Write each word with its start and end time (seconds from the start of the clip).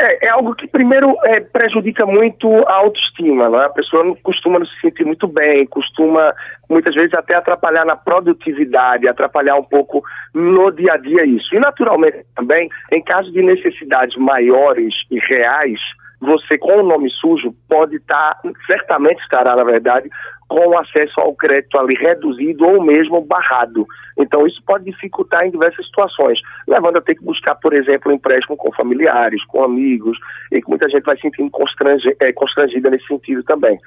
É, 0.00 0.26
é 0.26 0.28
algo 0.30 0.54
que, 0.54 0.66
primeiro, 0.66 1.16
é, 1.24 1.40
prejudica 1.40 2.06
muito 2.06 2.48
a 2.66 2.74
autoestima. 2.74 3.48
Né? 3.48 3.64
A 3.64 3.70
pessoa 3.70 4.04
não 4.04 4.14
costuma 4.16 4.58
não 4.58 4.66
se 4.66 4.80
sentir 4.80 5.04
muito 5.04 5.28
bem, 5.28 5.66
costuma, 5.66 6.34
muitas 6.68 6.94
vezes, 6.94 7.14
até 7.14 7.34
atrapalhar 7.34 7.84
na 7.84 7.96
produtividade, 7.96 9.06
atrapalhar 9.06 9.56
um 9.56 9.64
pouco 9.64 10.02
no 10.34 10.70
dia 10.70 10.94
a 10.94 10.96
dia 10.96 11.24
isso. 11.24 11.54
E, 11.54 11.58
naturalmente, 11.58 12.24
também, 12.34 12.68
em 12.90 13.02
caso 13.02 13.30
de 13.32 13.42
necessidades 13.42 14.16
maiores 14.16 14.94
e 15.10 15.18
reais, 15.18 15.78
você, 16.20 16.56
com 16.56 16.78
o 16.78 16.82
nome 16.84 17.10
sujo, 17.10 17.52
pode 17.68 17.96
estar, 17.96 18.38
certamente 18.66 19.20
estará, 19.22 19.56
na 19.56 19.64
verdade, 19.64 20.08
com 20.52 20.76
acesso 20.76 21.18
ao 21.18 21.34
crédito 21.34 21.78
ali 21.78 21.94
reduzido 21.94 22.66
ou 22.66 22.84
mesmo 22.84 23.22
barrado. 23.22 23.86
Então, 24.18 24.46
isso 24.46 24.62
pode 24.66 24.84
dificultar 24.84 25.46
em 25.46 25.50
diversas 25.50 25.86
situações, 25.86 26.38
levando 26.68 26.98
a 26.98 27.00
ter 27.00 27.14
que 27.14 27.24
buscar, 27.24 27.54
por 27.54 27.72
exemplo, 27.72 28.12
empréstimo 28.12 28.54
com 28.54 28.70
familiares, 28.72 29.42
com 29.46 29.64
amigos, 29.64 30.18
e 30.52 30.60
que 30.60 30.68
muita 30.68 30.90
gente 30.90 31.04
vai 31.04 31.16
se 31.16 31.22
sentindo 31.22 31.50
é, 32.20 32.32
constrangida 32.34 32.90
nesse 32.90 33.06
sentido 33.06 33.42
também. 33.44 33.78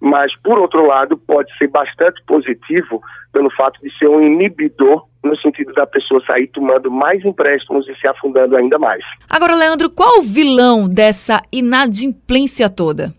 Mas, 0.00 0.34
por 0.40 0.58
outro 0.58 0.86
lado, 0.86 1.18
pode 1.18 1.54
ser 1.58 1.68
bastante 1.68 2.22
positivo 2.26 3.02
pelo 3.30 3.50
fato 3.50 3.78
de 3.82 3.94
ser 3.98 4.08
um 4.08 4.22
inibidor 4.22 5.04
no 5.22 5.36
sentido 5.40 5.74
da 5.74 5.86
pessoa 5.86 6.24
sair 6.26 6.46
tomando 6.48 6.90
mais 6.90 7.22
empréstimos 7.22 7.86
e 7.86 7.94
se 7.96 8.06
afundando 8.08 8.56
ainda 8.56 8.78
mais. 8.78 9.04
Agora, 9.28 9.54
Leandro, 9.54 9.90
qual 9.90 10.20
o 10.20 10.22
vilão 10.22 10.88
dessa 10.88 11.42
inadimplência 11.52 12.70
toda? 12.70 13.12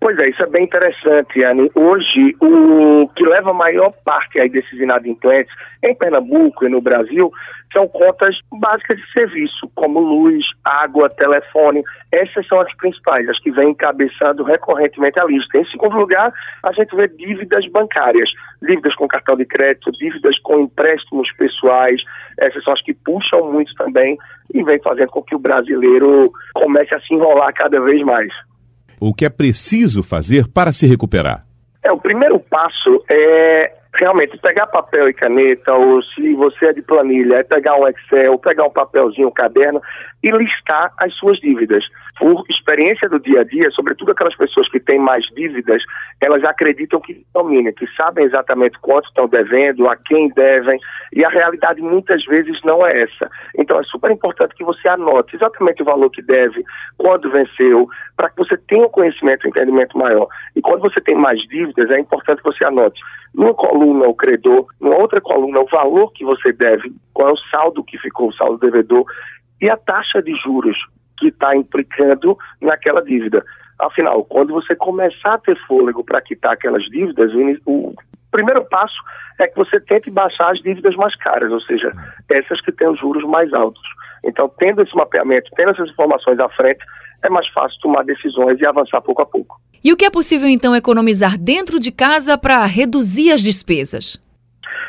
Pois 0.00 0.18
é, 0.18 0.28
isso 0.28 0.42
é 0.42 0.46
bem 0.46 0.64
interessante, 0.64 1.42
Anne. 1.42 1.70
Hoje, 1.74 2.36
o 2.40 3.08
que 3.16 3.24
leva 3.24 3.50
a 3.50 3.54
maior 3.54 3.92
parte 4.04 4.38
aí 4.38 4.48
desses 4.48 4.78
inadimplentes 4.78 5.52
em 5.82 5.94
Pernambuco 5.94 6.64
e 6.64 6.68
no 6.68 6.80
Brasil 6.80 7.32
são 7.72 7.88
contas 7.88 8.36
básicas 8.60 8.98
de 8.98 9.12
serviço, 9.12 9.70
como 9.74 10.00
luz, 10.00 10.44
água, 10.64 11.10
telefone. 11.10 11.82
Essas 12.12 12.46
são 12.46 12.60
as 12.60 12.74
principais, 12.76 13.28
as 13.28 13.38
que 13.40 13.50
vêm 13.50 13.70
encabeçando 13.70 14.44
recorrentemente 14.44 15.18
a 15.18 15.24
lista. 15.24 15.58
Em 15.58 15.64
segundo 15.66 15.96
lugar, 15.96 16.32
a 16.62 16.72
gente 16.72 16.94
vê 16.94 17.08
dívidas 17.08 17.66
bancárias, 17.70 18.30
dívidas 18.62 18.94
com 18.94 19.08
cartão 19.08 19.36
de 19.36 19.44
crédito, 19.44 19.92
dívidas 19.92 20.38
com 20.40 20.60
empréstimos 20.60 21.30
pessoais. 21.36 22.00
Essas 22.38 22.62
são 22.64 22.72
as 22.72 22.82
que 22.82 22.94
puxam 22.94 23.50
muito 23.52 23.74
também 23.74 24.16
e 24.54 24.62
vem 24.62 24.80
fazendo 24.80 25.10
com 25.10 25.22
que 25.22 25.34
o 25.34 25.38
brasileiro 25.38 26.30
comece 26.54 26.94
a 26.94 27.00
se 27.00 27.14
enrolar 27.14 27.52
cada 27.54 27.80
vez 27.80 28.02
mais 28.02 28.32
o 29.00 29.14
que 29.14 29.24
é 29.24 29.30
preciso 29.30 30.02
fazer 30.02 30.46
para 30.46 30.72
se 30.72 30.86
recuperar? 30.86 31.44
É, 31.82 31.92
o 31.92 31.98
primeiro 31.98 32.38
passo 32.38 33.04
é 33.08 33.72
realmente 33.94 34.36
pegar 34.38 34.66
papel 34.66 35.08
e 35.08 35.14
caneta, 35.14 35.72
ou 35.72 36.02
se 36.02 36.34
você 36.34 36.66
é 36.66 36.72
de 36.72 36.82
planilha, 36.82 37.36
é 37.36 37.42
pegar 37.42 37.76
um 37.76 37.88
Excel, 37.88 38.38
pegar 38.38 38.64
um 38.64 38.70
papelzinho, 38.70 39.28
um 39.28 39.32
caderno 39.32 39.80
e 40.22 40.30
listar 40.30 40.92
as 40.98 41.14
suas 41.14 41.38
dívidas. 41.38 41.84
Por 42.18 42.44
experiência 42.48 43.08
do 43.10 43.20
dia 43.20 43.40
a 43.40 43.44
dia, 43.44 43.70
sobretudo 43.70 44.10
aquelas 44.10 44.34
pessoas 44.34 44.68
que 44.70 44.80
têm 44.80 44.98
mais 44.98 45.24
dívidas, 45.34 45.82
elas 46.20 46.42
acreditam 46.44 46.98
que 46.98 47.26
dominam, 47.34 47.72
que 47.74 47.86
sabem 47.94 48.24
exatamente 48.24 48.78
quanto 48.80 49.06
estão 49.06 49.28
devendo, 49.28 49.86
a 49.86 49.96
quem 49.96 50.30
devem, 50.30 50.80
e 51.12 51.22
a 51.24 51.28
realidade 51.28 51.82
muitas 51.82 52.24
vezes 52.24 52.58
não 52.64 52.86
é 52.86 53.02
essa. 53.02 53.30
Então 53.58 53.78
é 53.78 53.84
super 53.84 54.10
importante 54.10 54.54
que 54.54 54.64
você 54.64 54.88
anote 54.88 55.36
exatamente 55.36 55.82
o 55.82 55.84
valor 55.84 56.10
que 56.10 56.22
deve, 56.22 56.64
quando 56.96 57.30
venceu, 57.30 57.86
para 58.16 58.30
que 58.30 58.36
você 58.38 58.56
tenha 58.56 58.86
um 58.86 58.90
conhecimento, 58.90 59.44
um 59.44 59.50
entendimento 59.50 59.98
maior. 59.98 60.26
E 60.54 60.62
quando 60.62 60.80
você 60.80 61.00
tem 61.02 61.14
mais 61.14 61.38
dívidas, 61.48 61.90
é 61.90 62.00
importante 62.00 62.38
que 62.38 62.50
você 62.50 62.64
anote 62.64 62.98
numa 63.34 63.52
coluna 63.52 64.08
o 64.08 64.14
credor, 64.14 64.66
numa 64.80 64.96
outra 64.96 65.20
coluna 65.20 65.60
o 65.60 65.66
valor 65.66 66.10
que 66.12 66.24
você 66.24 66.50
deve, 66.50 66.90
qual 67.12 67.28
é 67.28 67.32
o 67.32 67.50
saldo 67.50 67.84
que 67.84 67.98
ficou, 67.98 68.28
o 68.28 68.34
saldo 68.34 68.58
devedor, 68.58 69.04
e 69.60 69.68
a 69.68 69.76
taxa 69.76 70.22
de 70.22 70.34
juros 70.36 70.76
que 71.16 71.28
está 71.28 71.56
implicando 71.56 72.36
naquela 72.60 73.02
dívida. 73.02 73.44
Afinal, 73.78 74.24
quando 74.24 74.54
você 74.54 74.74
começar 74.74 75.34
a 75.34 75.38
ter 75.38 75.56
fôlego 75.66 76.02
para 76.02 76.22
quitar 76.22 76.52
aquelas 76.52 76.84
dívidas, 76.84 77.30
o 77.66 77.94
primeiro 78.30 78.64
passo 78.66 78.96
é 79.38 79.46
que 79.46 79.56
você 79.56 79.78
tente 79.80 80.10
baixar 80.10 80.50
as 80.50 80.58
dívidas 80.60 80.96
mais 80.96 81.14
caras, 81.16 81.52
ou 81.52 81.60
seja, 81.60 81.92
essas 82.30 82.60
que 82.60 82.72
têm 82.72 82.88
os 82.88 82.98
juros 82.98 83.24
mais 83.24 83.52
altos. 83.52 83.82
Então, 84.24 84.50
tendo 84.58 84.82
esse 84.82 84.96
mapeamento, 84.96 85.50
tendo 85.54 85.70
essas 85.70 85.90
informações 85.90 86.38
à 86.40 86.48
frente, 86.48 86.82
é 87.22 87.28
mais 87.28 87.46
fácil 87.48 87.78
tomar 87.80 88.04
decisões 88.04 88.58
e 88.60 88.66
avançar 88.66 89.00
pouco 89.02 89.22
a 89.22 89.26
pouco. 89.26 89.60
E 89.84 89.92
o 89.92 89.96
que 89.96 90.04
é 90.04 90.10
possível 90.10 90.48
então 90.48 90.74
economizar 90.74 91.38
dentro 91.38 91.78
de 91.78 91.92
casa 91.92 92.36
para 92.38 92.64
reduzir 92.64 93.30
as 93.30 93.42
despesas? 93.42 94.18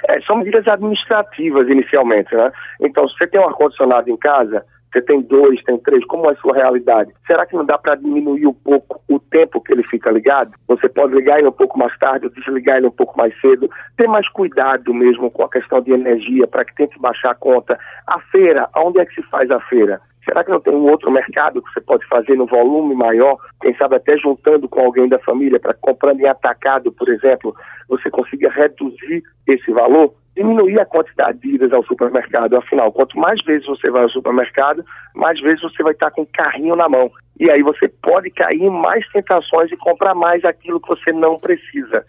É, 0.08 0.22
são 0.22 0.38
medidas 0.38 0.68
administrativas 0.68 1.68
inicialmente, 1.68 2.34
né? 2.34 2.52
Então, 2.82 3.08
se 3.08 3.18
você 3.18 3.28
tem 3.28 3.40
um 3.40 3.48
ar-condicionado 3.48 4.10
em 4.10 4.18
casa, 4.18 4.66
você 4.92 5.02
tem 5.02 5.22
dois, 5.22 5.62
tem 5.64 5.78
três, 5.80 6.06
como 6.06 6.30
é 6.30 6.34
a 6.34 6.36
sua 6.38 6.56
realidade? 6.56 7.14
Será 7.26 7.46
que 7.46 7.56
não 7.56 7.66
dá 7.66 7.78
para 7.78 7.96
diminuir 7.96 8.48
um 8.48 8.54
pouco 8.54 9.02
o 9.10 9.20
tempo 9.20 9.62
que 9.62 9.74
ele 9.74 9.84
fica 9.84 10.10
ligado? 10.12 10.54
Você 10.68 10.88
pode 10.88 11.14
ligar 11.14 11.40
ele 11.40 11.48
um 11.48 11.52
pouco 11.52 11.78
mais 11.78 11.96
tarde, 11.98 12.30
desligar 12.30 12.78
ele 12.78 12.88
um 12.88 12.92
pouco 12.92 13.18
mais 13.18 13.40
cedo, 13.42 13.70
ter 13.98 14.08
mais 14.08 14.28
cuidado 14.30 14.94
mesmo 14.94 15.30
com 15.30 15.44
a 15.44 15.50
questão 15.50 15.82
de 15.82 15.92
energia 15.92 16.48
para 16.48 16.66
que 16.66 16.76
tente 16.76 17.00
baixar 17.00 17.32
a 17.32 17.36
conta. 17.36 17.78
A 18.08 18.20
feira, 18.32 18.70
onde 18.76 19.00
é 19.00 19.06
que 19.06 19.16
se 19.16 19.24
faz 19.24 19.52
a 19.52 19.60
feira? 19.62 20.02
Será 20.28 20.44
que 20.44 20.52
não 20.52 20.60
tem 20.60 20.74
um 20.74 20.90
outro 20.90 21.10
mercado 21.10 21.62
que 21.62 21.74
você 21.74 21.80
pode 21.80 22.06
fazer 22.08 22.36
no 22.36 22.46
volume 22.46 22.94
maior? 22.94 23.38
Quem 23.62 23.74
sabe 23.78 23.96
até 23.96 24.18
juntando 24.18 24.68
com 24.68 24.82
alguém 24.82 25.08
da 25.08 25.18
família 25.20 25.58
para 25.58 25.74
comprando 25.74 26.20
em 26.20 26.28
atacado, 26.28 26.92
por 26.92 27.08
exemplo, 27.08 27.56
você 27.88 28.10
consiga 28.10 28.50
reduzir 28.50 29.24
esse 29.48 29.72
valor? 29.72 30.14
Diminuir 30.36 30.80
a 30.82 30.86
quantidade 30.86 31.40
de 31.40 31.56
idas 31.56 31.72
ao 31.72 31.82
supermercado. 31.86 32.58
Afinal, 32.58 32.92
quanto 32.92 33.18
mais 33.18 33.42
vezes 33.46 33.66
você 33.66 33.90
vai 33.90 34.04
ao 34.04 34.10
supermercado, 34.10 34.84
mais 35.16 35.40
vezes 35.40 35.62
você 35.62 35.82
vai 35.82 35.94
estar 35.94 36.12
com 36.12 36.24
o 36.24 36.30
carrinho 36.34 36.76
na 36.76 36.90
mão. 36.90 37.10
E 37.40 37.50
aí 37.50 37.64
você 37.64 37.88
pode 37.88 38.30
cair 38.32 38.62
em 38.62 38.70
mais 38.70 39.08
tentações 39.10 39.72
e 39.72 39.78
comprar 39.78 40.14
mais 40.14 40.44
aquilo 40.44 40.82
que 40.82 40.90
você 40.90 41.14
não 41.14 41.40
precisa. 41.40 42.04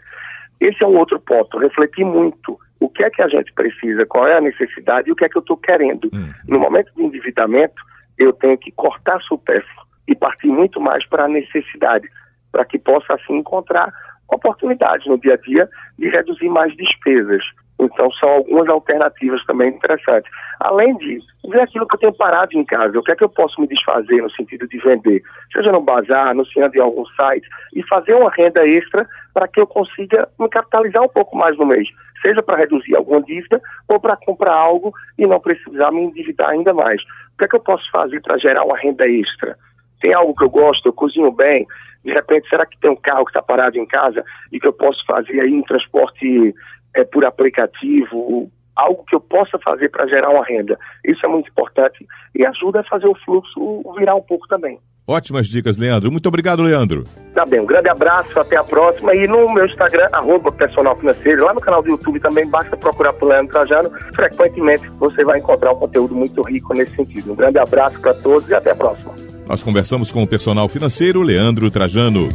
Esse 0.60 0.82
é 0.82 0.86
um 0.88 0.96
outro 0.96 1.20
ponto. 1.20 1.56
Refletir 1.56 2.04
muito 2.04 2.58
o 2.80 2.88
que 2.88 3.04
é 3.04 3.10
que 3.10 3.22
a 3.22 3.28
gente 3.28 3.52
precisa, 3.52 4.04
qual 4.06 4.26
é 4.26 4.36
a 4.36 4.40
necessidade 4.40 5.08
e 5.08 5.12
o 5.12 5.16
que 5.16 5.24
é 5.24 5.28
que 5.28 5.38
eu 5.38 5.40
estou 5.40 5.56
querendo. 5.56 6.10
Uhum. 6.12 6.32
No 6.48 6.58
momento 6.58 6.92
de 6.96 7.02
endividamento, 7.02 7.80
eu 8.18 8.32
tenho 8.32 8.58
que 8.58 8.72
cortar 8.72 9.20
supérfluo 9.22 9.86
e 10.06 10.14
partir 10.14 10.48
muito 10.48 10.80
mais 10.80 11.06
para 11.06 11.24
a 11.24 11.28
necessidade, 11.28 12.08
para 12.50 12.64
que 12.64 12.78
possa 12.78 13.14
assim 13.14 13.36
encontrar 13.36 13.92
oportunidades 14.28 15.06
no 15.06 15.18
dia 15.18 15.34
a 15.34 15.36
dia 15.36 15.68
de 15.98 16.08
reduzir 16.08 16.48
mais 16.48 16.74
despesas. 16.76 17.42
Então, 17.80 18.10
são 18.12 18.28
algumas 18.28 18.68
alternativas 18.68 19.44
também 19.44 19.70
interessantes. 19.70 20.30
Além 20.60 20.96
disso, 20.96 21.26
ver 21.48 21.60
aquilo 21.60 21.86
que 21.86 21.94
eu 21.94 22.00
tenho 22.00 22.12
parado 22.14 22.58
em 22.58 22.64
casa, 22.64 22.98
o 22.98 23.02
que 23.02 23.12
é 23.12 23.16
que 23.16 23.22
eu 23.22 23.28
posso 23.28 23.60
me 23.60 23.68
desfazer 23.68 24.20
no 24.20 24.30
sentido 24.32 24.66
de 24.66 24.78
vender, 24.78 25.22
seja 25.52 25.70
no 25.70 25.80
bazar, 25.80 26.28
anunciando 26.28 26.76
em 26.76 26.80
algum 26.80 27.06
site, 27.06 27.46
e 27.74 27.82
fazer 27.84 28.14
uma 28.14 28.30
renda 28.30 28.66
extra 28.66 29.06
para 29.32 29.46
que 29.46 29.60
eu 29.60 29.66
consiga 29.66 30.28
me 30.38 30.48
capitalizar 30.48 31.02
um 31.02 31.08
pouco 31.08 31.36
mais 31.36 31.56
no 31.56 31.66
mês, 31.66 31.88
seja 32.20 32.42
para 32.42 32.58
reduzir 32.58 32.96
alguma 32.96 33.22
dívida 33.22 33.60
ou 33.88 34.00
para 34.00 34.16
comprar 34.16 34.54
algo 34.54 34.92
e 35.16 35.26
não 35.26 35.38
precisar 35.38 35.92
me 35.92 36.02
endividar 36.02 36.50
ainda 36.50 36.74
mais. 36.74 37.00
O 37.34 37.38
que 37.38 37.44
é 37.44 37.48
que 37.48 37.56
eu 37.56 37.60
posso 37.60 37.88
fazer 37.92 38.20
para 38.20 38.38
gerar 38.38 38.64
uma 38.64 38.76
renda 38.76 39.06
extra? 39.06 39.56
Tem 40.00 40.12
algo 40.12 40.34
que 40.34 40.44
eu 40.44 40.50
gosto, 40.50 40.86
eu 40.86 40.92
cozinho 40.92 41.30
bem, 41.30 41.66
de 42.04 42.12
repente, 42.12 42.48
será 42.48 42.64
que 42.64 42.78
tem 42.78 42.90
um 42.90 42.96
carro 42.96 43.24
que 43.24 43.30
está 43.30 43.42
parado 43.42 43.76
em 43.76 43.86
casa 43.86 44.24
e 44.52 44.58
que 44.58 44.66
eu 44.66 44.72
posso 44.72 45.04
fazer 45.04 45.40
aí 45.40 45.52
um 45.52 45.62
transporte 45.62 46.54
é, 46.94 47.04
por 47.04 47.24
aplicativo, 47.24 48.50
algo 48.78 49.04
que 49.04 49.14
eu 49.14 49.20
possa 49.20 49.58
fazer 49.58 49.90
para 49.90 50.06
gerar 50.06 50.30
uma 50.30 50.44
renda. 50.44 50.78
Isso 51.04 51.24
é 51.26 51.28
muito 51.28 51.50
importante 51.50 52.06
e 52.34 52.46
ajuda 52.46 52.80
a 52.80 52.84
fazer 52.84 53.08
o 53.08 53.14
fluxo 53.24 53.82
virar 53.98 54.14
um 54.14 54.22
pouco 54.22 54.46
também. 54.46 54.78
Ótimas 55.06 55.46
dicas, 55.46 55.78
Leandro. 55.78 56.12
Muito 56.12 56.28
obrigado, 56.28 56.62
Leandro. 56.62 57.04
Tá 57.32 57.44
bem, 57.46 57.60
um 57.60 57.66
grande 57.66 57.88
abraço, 57.88 58.38
até 58.38 58.56
a 58.56 58.62
próxima. 58.62 59.14
E 59.14 59.26
no 59.26 59.50
meu 59.52 59.64
Instagram, 59.64 60.06
arroba 60.12 60.52
personal 60.52 60.94
financeiro, 60.94 61.46
lá 61.46 61.54
no 61.54 61.60
canal 61.60 61.82
do 61.82 61.88
YouTube 61.88 62.20
também, 62.20 62.46
basta 62.46 62.76
procurar 62.76 63.14
por 63.14 63.26
Leandro 63.26 63.50
Trajano. 63.50 63.90
Frequentemente 64.14 64.86
você 64.98 65.24
vai 65.24 65.38
encontrar 65.38 65.72
um 65.72 65.76
conteúdo 65.76 66.14
muito 66.14 66.42
rico 66.42 66.74
nesse 66.74 66.94
sentido. 66.94 67.32
Um 67.32 67.36
grande 67.36 67.58
abraço 67.58 67.98
para 68.02 68.12
todos 68.12 68.50
e 68.50 68.54
até 68.54 68.72
a 68.72 68.76
próxima. 68.76 69.14
Nós 69.48 69.62
conversamos 69.62 70.12
com 70.12 70.22
o 70.22 70.26
personal 70.26 70.68
financeiro 70.68 71.22
Leandro 71.22 71.70
Trajano. 71.70 72.28